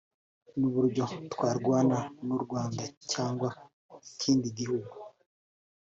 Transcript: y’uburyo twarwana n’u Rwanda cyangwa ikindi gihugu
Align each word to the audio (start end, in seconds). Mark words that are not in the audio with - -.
y’uburyo 0.59 1.03
twarwana 1.33 1.97
n’u 2.27 2.37
Rwanda 2.43 2.83
cyangwa 3.11 3.49
ikindi 4.09 4.47
gihugu 4.59 4.93